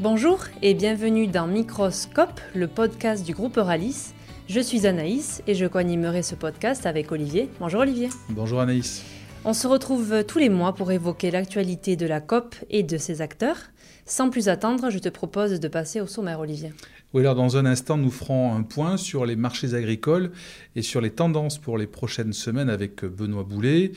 [0.00, 4.12] Bonjour et bienvenue dans Microscope, le podcast du groupe Euralis.
[4.48, 7.50] Je suis Anaïs et je co-animerai ce podcast avec Olivier.
[7.58, 8.08] Bonjour Olivier.
[8.28, 9.04] Bonjour Anaïs.
[9.44, 13.22] On se retrouve tous les mois pour évoquer l'actualité de la COP et de ses
[13.22, 13.58] acteurs.
[14.06, 16.72] Sans plus attendre, je te propose de passer au sommaire Olivier.
[17.12, 20.30] Oui, alors dans un instant, nous ferons un point sur les marchés agricoles
[20.76, 23.90] et sur les tendances pour les prochaines semaines avec Benoît Boulet.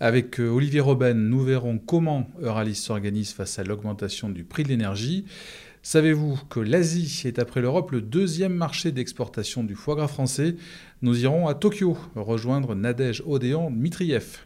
[0.00, 4.68] Avec euh, Olivier Robben, nous verrons comment Euralis s'organise face à l'augmentation du prix de
[4.68, 5.24] l'énergie.
[5.82, 10.54] Savez-vous que l'Asie est après l'Europe le deuxième marché d'exportation du foie gras français?
[11.02, 14.38] Nous irons à Tokyo rejoindre Nadège Odéon Mitriev.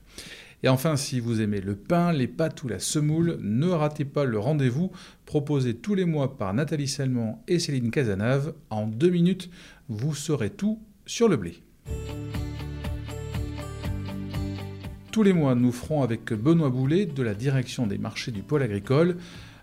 [0.62, 4.24] Et enfin, si vous aimez le pain, les pâtes ou la semoule, ne ratez pas
[4.24, 4.90] le rendez-vous
[5.26, 8.54] proposé tous les mois par Nathalie Salmon et Céline Cazenave.
[8.70, 9.50] En deux minutes,
[9.88, 11.62] vous saurez tout sur le blé.
[15.12, 18.62] Tous les mois, nous ferons avec Benoît Boulet de la direction des marchés du pôle
[18.62, 19.18] agricole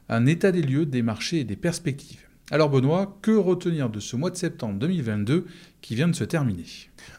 [0.08, 2.20] un état des lieux des marchés et des perspectives.
[2.52, 5.48] Alors Benoît, que retenir de ce mois de septembre 2022
[5.82, 6.66] qui vient de se terminer?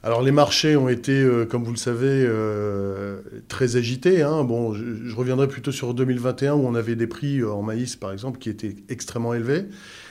[0.05, 4.23] Alors les marchés ont été, euh, comme vous le savez, euh, très agités.
[4.23, 4.47] Hein.
[4.75, 8.39] Je, reviendrai plutôt sur 2021 où on avait des prix euh, en maïs, par exemple,
[8.39, 9.65] qui étaient extrêmement élevés.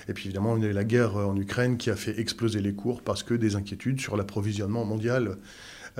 [0.10, 2.74] Et puis évidemment, on a eu la guerre en Ukraine qui a fait exploser les
[2.74, 5.38] cours parce que des inquiétudes sur l'approvisionnement mondial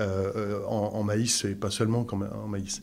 [0.00, 2.82] euh, en, maïs et pas seulement en maïs.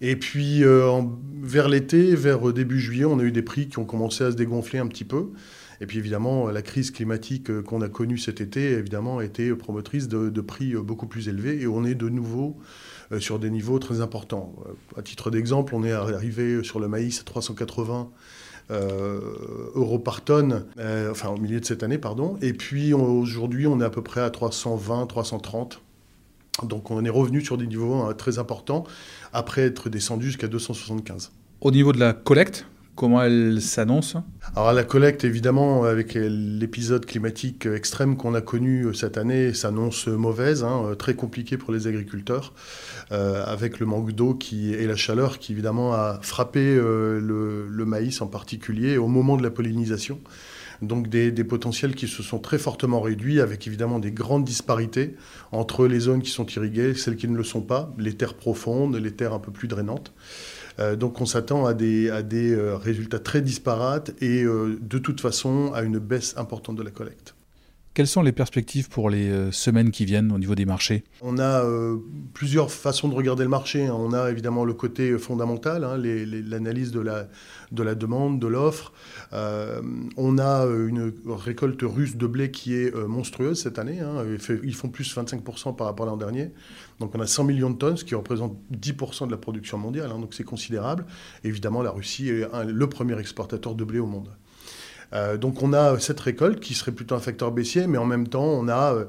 [0.00, 1.02] Et puis euh,
[1.42, 4.36] vers l'été, vers début juillet, on a eu des prix qui ont commencé à se
[4.36, 5.30] dégonfler un petit peu.
[5.80, 9.54] Et puis évidemment, la crise climatique euh, qu'on a connue cet été, évidemment, a été
[9.54, 11.60] promotrice de, prix beaucoup plus élevés.
[11.60, 12.58] Et on est de nouveau
[13.18, 14.54] sur des niveaux très importants.
[14.96, 18.10] À titre d'exemple, on est arrivé sur le maïs à 380
[18.70, 20.64] euros par tonne,
[21.10, 22.38] enfin au milieu de cette année, pardon.
[22.40, 25.82] Et puis aujourd'hui, on est à peu près à 320, 330
[26.62, 28.84] donc on est revenu sur des niveaux hein, très importants
[29.32, 31.32] après être descendu jusqu'à 275.
[31.60, 32.66] Au niveau de la collecte,
[33.00, 34.16] comment elle s'annonce?
[34.54, 40.06] Alors la collecte, évidemment, avec l'épisode climatique extrême qu'on a connu euh, cette année, s'annonce
[40.06, 42.52] mauvaise, hein, euh, très compliquée pour les agriculteurs,
[43.10, 48.26] euh, avec le manque d'eau et la chaleur qui, évidemment, a frappé le, maïs en
[48.26, 50.20] particulier au moment de la pollinisation
[50.82, 55.14] donc des, potentiels qui se sont très fortement réduits, avec évidemment des grandes disparités
[55.52, 58.96] entre les zones qui sont irriguées, celles qui ne le sont pas, les terres profondes,
[58.96, 60.12] les terres un peu plus drainantes.
[60.78, 65.72] Euh, donc on s'attend à des, euh, résultats très disparates et euh, de toute façon
[65.74, 67.34] à une baisse importante de la collecte.
[67.92, 71.02] Quelles sont les perspectives pour les euh, semaines qui viennent au niveau des marchés?
[71.22, 71.96] On a euh,
[72.34, 73.86] plusieurs façons de regarder le marché.
[73.86, 73.96] Hein.
[73.98, 77.26] On a évidemment le côté fondamental, hein, l'analyse de la,
[77.72, 78.92] de la demande, de l'offre.
[79.32, 79.82] Euh,
[80.16, 83.98] on a une récolte russe de blé qui est monstrueuse cette année.
[83.98, 84.24] Hein.
[84.62, 86.52] Ils font plus 25% par rapport à l'an dernier.
[87.00, 90.10] Donc on a 100 millions de tonnes, ce qui représente 10% de la production mondiale.
[90.10, 91.06] donc c'est considérable.
[91.42, 94.28] Évidemment, la Russie est le premier exportateur de blé au monde.
[95.12, 98.28] Euh, donc on a cette récolte qui serait plutôt un facteur baissier, mais en même
[98.28, 99.04] temps on a euh,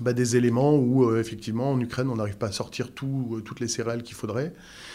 [0.00, 3.68] bah, des éléments où euh, effectivement en Ukraine on n'arrive pas à sortir toutes les
[3.68, 4.54] céréales qu'il faudrait.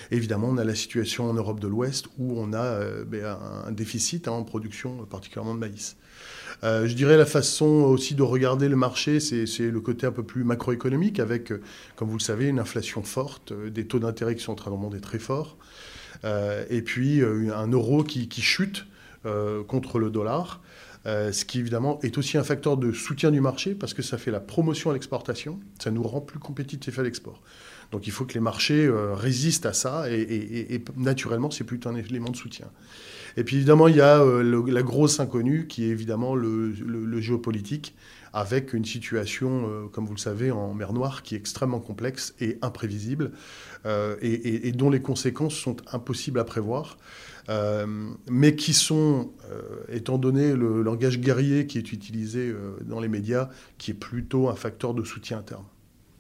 [0.09, 4.27] évidemment on a la situation en Europe de l'Ouest où on a bah, un, déficit
[4.27, 5.95] hein, en production particulièrement de maïs.
[6.63, 10.43] je dirais la façon aussi de regarder le marché, c'est le côté un peu plus
[10.43, 11.53] macroéconomique avec,
[11.95, 14.75] comme vous le savez, une inflation forte, des taux d'intérêt qui sont en train de
[14.75, 15.57] monter très fort,
[16.23, 18.85] et puis un euro qui chute euh,
[19.67, 20.61] contre le dollar.
[21.07, 24.19] Euh, ce qui évidemment est aussi un facteur de soutien du marché parce que ça
[24.19, 27.41] fait la promotion à l'exportation, ça nous rend plus compétitifs à l'export.
[27.91, 31.95] Donc il faut que les marchés euh, résistent à ça et, naturellement c'est plutôt un
[31.95, 32.67] élément de soutien.
[33.35, 37.95] Et puis évidemment il y a la grosse inconnue qui est évidemment le, géopolitique
[38.33, 42.57] avec une situation, comme vous le savez, en mer Noire qui est extrêmement complexe et
[42.61, 43.31] imprévisible
[44.21, 46.97] et, dont les conséquences sont impossibles à prévoir.
[47.49, 47.85] Euh,
[48.29, 53.07] mais qui sont, euh, étant donné le langage guerrier qui est utilisé euh, dans les
[53.07, 55.65] médias, qui est plutôt un facteur de soutien interne.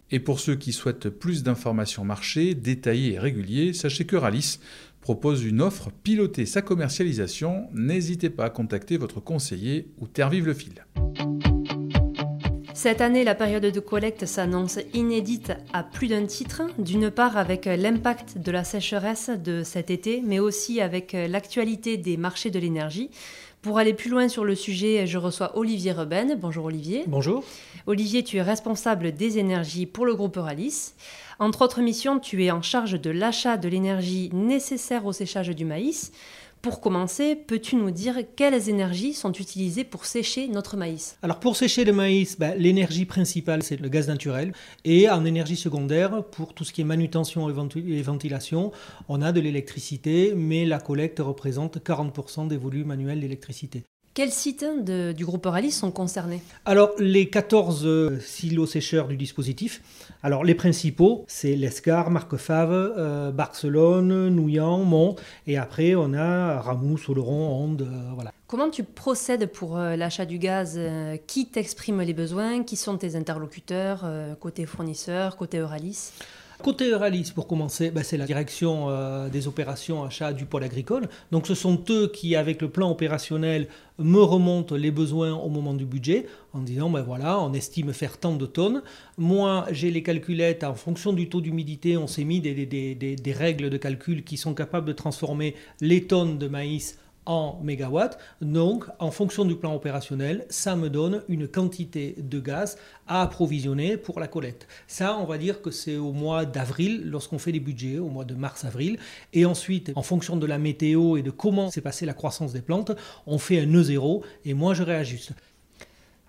[0.09, 4.59] Et pour ceux qui souhaitent plus d'informations marché, détaillées et réguliers, sachez que Ralis
[4.99, 7.69] propose une offre piloter sa commercialisation.
[7.73, 10.83] N'hésitez pas à contacter votre conseiller ou Terre Vive le Fil.
[12.73, 17.65] Cette année, la période de collecte s'annonce inédite à plus d'un titre, d'une part avec
[17.65, 23.09] l'impact de la sécheresse de cet été, mais aussi avec l'actualité des marchés de l'énergie.
[23.61, 26.35] Pour aller plus loin sur le sujet, je reçois Olivier Reben.
[26.39, 27.03] Bonjour Olivier.
[27.07, 27.43] Bonjour.
[27.85, 30.93] Olivier, tu es responsable des énergies pour le groupe Euralis.
[31.37, 35.65] Entre autres missions, tu es en charge de l'achat de l'énergie nécessaire au séchage du
[35.65, 36.11] maïs.
[36.61, 41.17] Pour commencer, peux-tu nous dire quelles énergies sont utilisées pour sécher notre maïs?
[41.23, 44.53] Alors pour sécher le maïs, ben, l'énergie principale c'est le gaz naturel
[44.85, 48.71] et en énergie secondaire pour tout ce qui est manutention et ventilation,
[49.09, 53.83] on a de l'électricité mais la collecte représente 40% des volumes annuels d'électricité.
[54.13, 56.41] Quels sites du groupe Euralis sont concernés?
[56.65, 59.81] Alors, les 14 euh, silos sécheurs du dispositif.
[60.21, 65.15] Alors, les principaux, c'est l'Escar, Marquefave, euh, Barcelone, Nouillan, Mont.
[65.47, 67.83] Et après, on a Ramous, Oloron, Onde.
[67.83, 68.33] Euh, voilà.
[68.47, 70.77] Comment tu procèdes pour l'achat du gaz
[71.25, 72.63] Qui t'exprime les besoins?
[72.63, 74.05] Qui sont tes interlocuteurs
[74.41, 76.11] Côté fournisseur, côté Euralis
[76.61, 81.09] Côté Euralis, pour commencer, ben, c'est la direction euh, des opérations achats du pôle agricole.
[81.31, 83.67] Donc ce sont eux qui, avec le plan opérationnel,
[83.97, 88.17] me remontent les besoins au moment du budget en disant, ben voilà, on estime faire
[88.17, 88.83] tant de tonnes.
[89.17, 93.69] Moi, j'ai les calculettes, en fonction du taux d'humidité, on s'est mis des, des règles
[93.69, 96.99] de calcul qui sont capables de transformer les tonnes de maïs
[97.31, 98.19] en mégawatts.
[98.41, 103.95] Donc, en fonction du plan opérationnel, ça me donne une quantité de gaz à approvisionner
[103.95, 104.67] pour la collecte.
[104.87, 108.25] Ça, on va dire que c'est au mois d'avril, lorsqu'on fait les budgets, au mois
[108.25, 108.99] de mars-avril.
[109.31, 112.61] Et ensuite, en fonction de la météo et de comment s'est passée la croissance des
[112.61, 112.91] plantes,
[113.25, 115.31] on fait un nœud zéro et moi, je réajuste.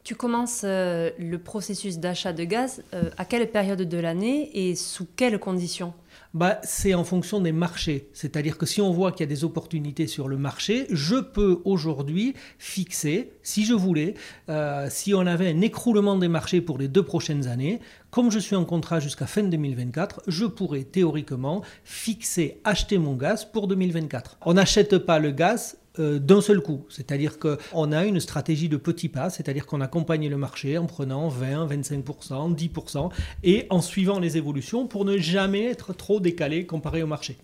[0.05, 4.77] Tu commences euh, le processus d'achat de gaz euh, à quelle période de l'année et
[4.77, 5.95] sous quelles conditions?
[6.35, 8.09] Bah, c'est en fonction des marchés.
[8.13, 11.61] C'est-à-dire que si on voit qu'il y a des opportunités sur le marché, je peux
[11.65, 14.15] aujourd'hui fixer, si je voulais,
[14.49, 17.81] euh, si on avait un écroulement des marchés pour les deux prochaines années,
[18.11, 23.45] comme je suis en contrat jusqu'à fin 2024, je pourrais théoriquement fixer, acheter mon gaz
[23.45, 24.39] pour 2024.
[24.43, 26.87] On n'achète pas le gaz euh, d'un seul coup.
[26.89, 31.29] C'est-à-dire qu'on a une stratégie de petits pas, c'est-à-dire qu'on accompagne le marché en prenant
[31.29, 33.11] 20, 25%, 10%
[33.43, 37.37] et en suivant les évolutions pour ne jamais être trop décalé comparé au marché.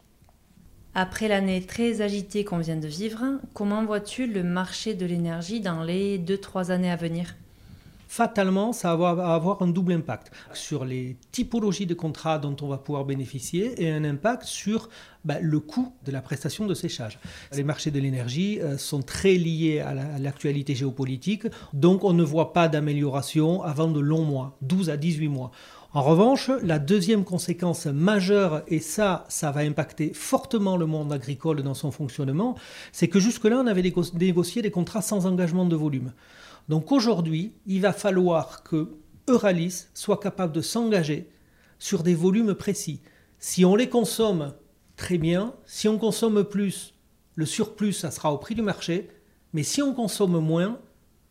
[0.94, 3.24] Après l'année très agitée qu'on vient de vivre,
[3.54, 7.36] comment vois-tu le marché de l'énergie dans les 2-3 années à venir?
[8.08, 12.78] Fatalement, ça va avoir un double impact sur les typologies de contrats dont on va
[12.78, 14.88] pouvoir bénéficier et un impact sur
[15.24, 17.18] bah, le coût de la prestation de séchage.
[17.52, 22.52] Les marchés de l'énergie euh, sont très liés à l'actualité géopolitique, donc on ne voit
[22.52, 25.50] pas d'amélioration avant de longs mois, 12 à 18 mois.
[25.94, 31.62] En revanche, la deuxième conséquence majeure, et ça, ça va impacter fortement le monde agricole
[31.62, 32.56] dans son fonctionnement,
[32.92, 36.12] c'est que jusque-là, on avait négocié des contrats sans engagement de volume.
[36.68, 38.96] Donc aujourd'hui, il va falloir que
[39.28, 41.30] Euralis soit capable de s'engager
[41.78, 43.00] sur des volumes précis.
[43.38, 44.54] Si on les consomme,
[44.96, 45.54] très bien.
[45.64, 46.94] Si on consomme plus,
[47.34, 49.08] le surplus, ça sera au prix du marché.
[49.52, 50.78] Mais si on consomme moins,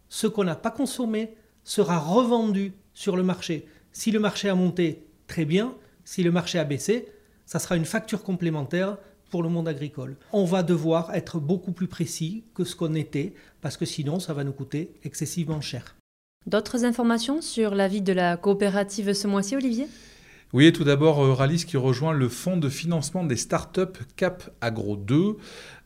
[0.10, 3.68] ce qu'on n'a pas consommé sera revendu sur le marché.
[3.92, 5.76] Si le marché a monté, très bien.
[6.06, 7.10] Si le marché a baissé,
[7.46, 8.98] ça sera une facture complémentaire
[9.30, 10.16] pour le monde agricole.
[10.34, 14.34] On va devoir être beaucoup plus précis que ce qu'on était, parce que sinon ça
[14.34, 15.96] va nous coûter excessivement cher.
[16.46, 19.88] D'autres informations sur la vie de la coopérative ce mois-ci, Olivier?
[20.54, 24.96] Oui, tout d'abord, euh, Ralis qui rejoint le fonds de financement des startups CAP Agro
[24.96, 25.36] 2.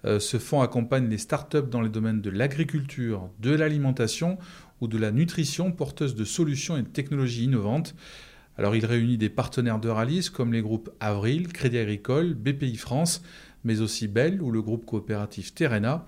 [0.05, 4.37] Euh, ce fonds accompagne les startups dans les domaines de l'agriculture, de l'alimentation
[4.79, 7.95] ou de la nutrition porteuses de solutions et de technologies innovantes.
[8.57, 13.21] Alors il réunit des partenaires de Ralis comme les groupes Avril, Crédit Agricole, BPI France,
[13.63, 16.05] mais aussi Bell ou le groupe coopératif Terena.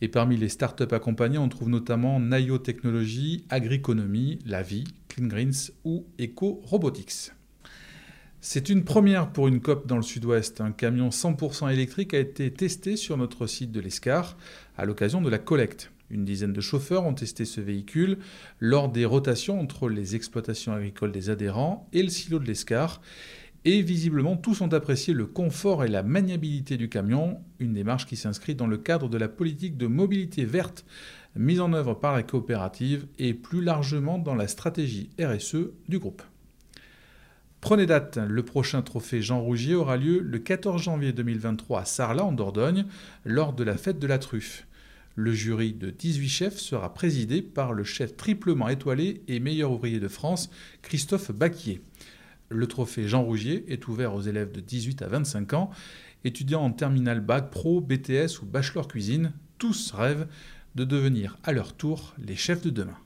[0.00, 5.70] Et parmi les startups accompagnées, on trouve notamment Nayo Technologies, Agriconomie, La Vie, Clean Greens
[5.84, 7.30] ou Eco Robotics.
[8.40, 10.60] C'est une première pour une COP dans le sud-ouest.
[10.60, 14.36] Un camion 100% électrique a été testé sur notre site de l'ESCAR
[14.76, 15.92] à l'occasion de la collecte.
[16.12, 18.18] Une dizaine de chauffeurs ont testé ce véhicule
[18.60, 23.00] lors des rotations entre les exploitations agricoles des adhérents et le silo de l'Escar.
[23.64, 28.16] Et visiblement, tous ont apprécié le confort et la maniabilité du camion, une démarche qui
[28.16, 30.84] s'inscrit dans le cadre de la politique de mobilité verte
[31.34, 36.22] mise en œuvre par la coopérative et plus largement dans la stratégie RSE du groupe.
[37.62, 42.24] Prenez date, le prochain trophée Jean Rougier aura lieu le 14 janvier 2023 à Sarlat
[42.24, 42.84] en Dordogne
[43.24, 44.66] lors de la fête de la truffe.
[45.14, 50.00] Le jury de 18 chefs sera présidé par le chef triplement étoilé et meilleur ouvrier
[50.00, 50.50] de France,
[50.80, 51.82] Christophe Baquier.
[52.48, 55.70] Le trophée Jean Rougier est ouvert aux élèves de 18 à 25 ans,
[56.24, 59.32] étudiants en terminale bac pro, BTS ou bachelor cuisine.
[59.58, 60.28] Tous rêvent
[60.74, 62.96] de devenir à leur tour les chefs de demain.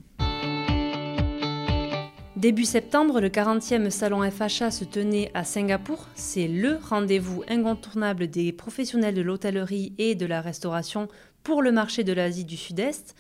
[2.37, 6.07] Début septembre, le 40e salon FHA se tenait à Singapour.
[6.15, 11.09] C'est le rendez-vous incontournable des professionnels de l'hôtellerie et de la restauration
[11.43, 13.15] pour le marché de l'Asie du Sud-Est.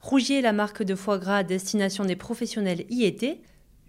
[0.00, 3.40] Rougier, la marque de foie gras destination des professionnels, y était.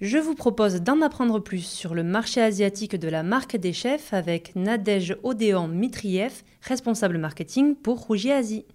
[0.02, 4.12] Je vous propose d'en apprendre plus sur le marché asiatique de la marque des chefs
[4.12, 8.66] avec Nadège Odéan Mitriev, responsable marketing pour Rougier Asie.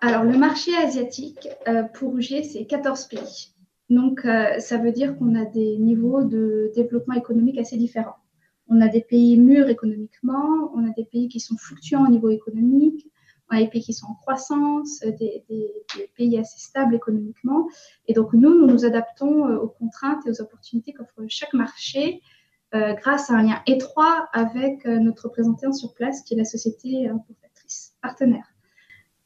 [0.00, 3.53] Alors, le marché asiatique euh, pour Rougier, c'est 14 pays.
[3.94, 8.16] Donc, euh, ça veut dire qu'on a des niveaux de développement économique assez différents.
[8.68, 12.30] On a des pays mûrs économiquement, on a des pays qui sont fluctuants au niveau
[12.30, 13.08] économique,
[13.50, 15.44] on a des pays qui sont en croissance, des,
[16.16, 17.68] pays assez stables économiquement.
[18.08, 22.20] Et donc, nous, nous nous adaptons euh, aux contraintes et aux opportunités qu'offre chaque marché
[22.74, 27.06] euh, grâce à un lien étroit avec notre représentant sur place, qui est la société
[27.08, 28.53] importatrice partenaire.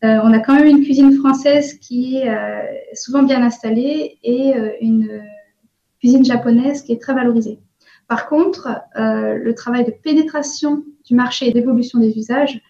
[0.03, 2.31] On a quand même une cuisine française qui est
[2.95, 5.23] souvent bien installée et une
[5.99, 7.59] cuisine japonaise qui est très valorisée.
[8.07, 12.61] Par contre, le travail de pénétration du marché et d'évolution des usages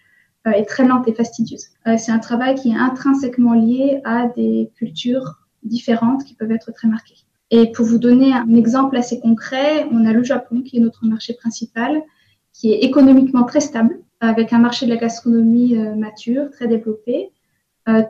[0.47, 1.65] euh, est très lente et fastidieuse.
[1.85, 6.71] Euh, c'est un travail qui est intrinsèquement lié à des cultures différentes qui peuvent être
[6.71, 7.17] très marquées.
[7.51, 11.05] Et pour vous donner un exemple assez concret, on a le Japon qui est notre
[11.05, 12.01] marché principal,
[12.53, 17.31] qui est économiquement très stable, avec un marché de la gastronomie euh, mature, très développé.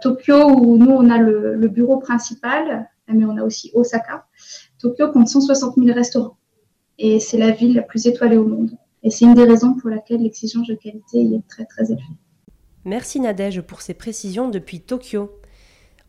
[0.01, 4.25] Tokyo, où nous, on a le, bureau principal, mais on a aussi Osaka.
[4.77, 6.35] Tokyo compte 160 000 restaurants.
[6.97, 8.71] Et c'est la ville la plus étoilée au monde.
[9.03, 12.03] Et c'est une des raisons pour laquelle l'exigence de qualité est très très élevée.
[12.83, 15.31] Merci Nadège pour ces précisions depuis Tokyo.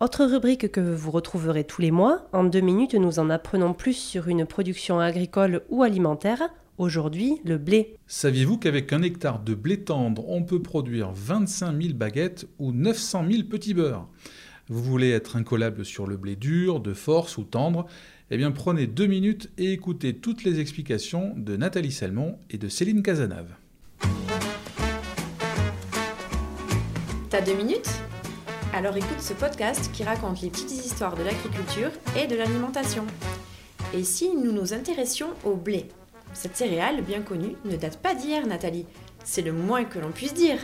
[0.00, 3.92] Autre rubrique que vous retrouverez tous les mois, en deux minutes nous en apprenons plus
[3.92, 6.49] sur une production agricole ou alimentaire,
[6.80, 7.96] aujourd'hui le blé.
[8.06, 13.25] Saviez-vous qu'avec un hectare de blé tendre, on peut produire 25 000 baguettes ou 900
[13.30, 14.08] 000 petits beurres?
[14.68, 17.87] Vous voulez être incollable sur le blé dur, de force ou tendre?
[18.30, 22.68] Eh bien, prenez deux minutes et écoutez toutes les explications de Nathalie Salmon et de
[22.68, 23.54] Céline Cazenave.
[27.28, 27.90] T'as deux minutes?
[28.72, 33.04] Alors écoute ce podcast qui raconte les petites histoires de l'agriculture et de l'alimentation.
[33.92, 35.88] Et si nous nous intéressions au blé?
[36.32, 38.87] Cette céréale, bien connue, ne date pas d'hier, Nathalie.
[39.25, 40.58] C'est le moins que l'on puisse dire.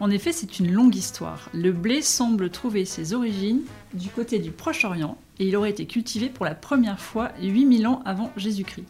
[0.00, 1.50] En effet, c'est une longue histoire.
[1.52, 3.62] Le blé semble trouver ses origines
[3.94, 8.02] du côté du Proche-Orient et il aurait été cultivé pour la première fois 8000 ans
[8.04, 8.86] avant Jésus-Christ.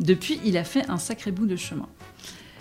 [0.00, 1.88] Depuis, il a fait un sacré bout de chemin.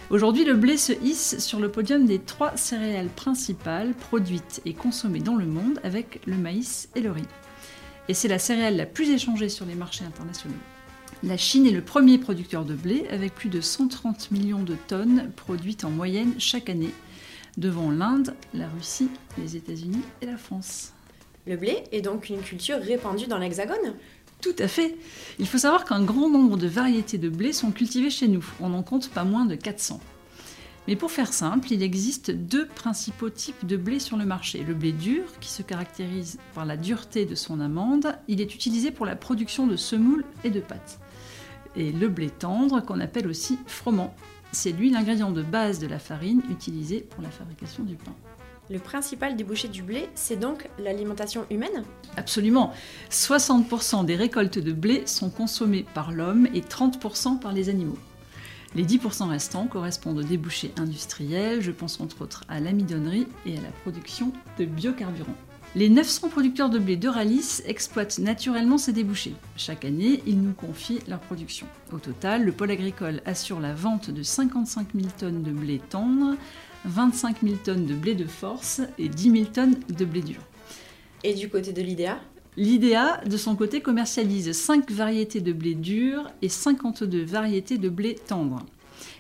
[0.09, 5.19] Aujourd'hui, le blé se hisse sur le podium des trois céréales principales produites et consommées
[5.19, 7.27] dans le monde avec le maïs et le riz.
[8.07, 10.55] Et c'est la céréale la plus échangée sur les marchés internationaux.
[11.23, 15.31] La Chine est le premier producteur de blé avec plus de 130 millions de tonnes
[15.35, 16.93] produites en moyenne chaque année,
[17.57, 19.09] devant l'Inde, la Russie,
[19.39, 20.93] les États-Unis et la France.
[21.47, 23.95] Le blé est donc une culture répandue dans l'Hexagone?
[24.41, 24.95] Tout à fait.
[25.39, 28.45] Il faut savoir qu'un grand nombre de variétés de blé sont cultivées chez nous.
[28.59, 29.99] On en compte pas moins de 400.
[30.87, 34.63] Mais pour faire simple, il existe deux principaux types de blé sur le marché.
[34.63, 38.91] Le blé dur, qui se caractérise par la dureté de son amande, il est utilisé
[38.91, 40.99] pour la production de semoules et de pâtes.
[41.77, 44.15] Et le blé tendre, qu'on appelle aussi froment,
[44.51, 48.15] c'est lui l'ingrédient de base de la farine utilisée pour la fabrication du pain.
[48.69, 51.83] Le principal débouché du blé, c'est donc l'alimentation humaine?
[52.17, 52.73] Absolument.
[53.11, 57.97] 60% des récoltes de blé sont consommées par l'homme et 30% par les animaux.
[58.75, 63.61] Les 10% restants correspondent aux débouchés industriels, je pense entre autres à l'amidonnerie et à
[63.61, 65.35] la production de biocarburants.
[65.77, 69.35] Les 900 producteurs de blé d'Euralis exploitent naturellement ces débouchés.
[69.57, 71.67] Chaque année, ils nous confient leur production.
[71.93, 76.35] Au total, le pôle agricole assure la vente de 55 000 tonnes de blé tendre,
[76.85, 80.41] 25 000 tonnes de blé de force et 10 000 tonnes de blé dur.
[81.23, 82.19] Et du côté de l'IDEA?
[82.55, 88.15] L'IDEA, de son côté, commercialise 5 variétés de blé dur et 52 variétés de blé
[88.15, 88.65] tendre.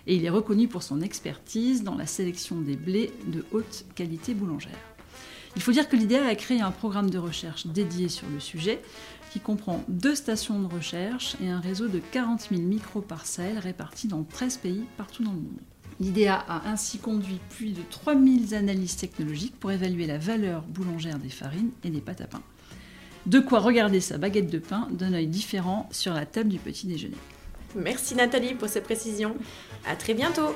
[0.07, 4.33] Et il est reconnu pour son expertise dans la sélection des blés de haute qualité
[4.33, 4.96] boulangère.
[5.57, 8.79] Il faut dire que l'IDEA a créé un programme de recherche dédié sur le sujet
[9.31, 14.23] qui comprend deux stations de recherche et un réseau de 40 000 micro-parcelles réparties dans
[14.23, 15.59] 13 pays partout dans le monde.
[15.99, 21.29] L'IDEA a ainsi conduit plus de 3000 analyses technologiques pour évaluer la valeur boulangère des
[21.29, 22.43] farines et des pâtes à pain.
[23.25, 26.85] De quoi regarder sa baguette de pain d'un œil différent sur la table du petit
[26.85, 27.17] déjeuner.
[27.75, 29.35] Merci Nathalie pour ces précisions.
[29.87, 30.55] À très bientôt.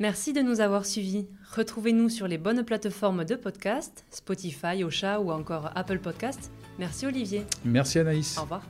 [0.00, 1.26] Merci de nous avoir suivis.
[1.56, 6.52] Retrouvez-nous sur les bonnes plateformes de podcast, Spotify, Ocha ou encore Apple Podcast.
[6.78, 7.44] Merci Olivier.
[7.64, 8.38] Merci Anaïs.
[8.38, 8.62] Au revoir.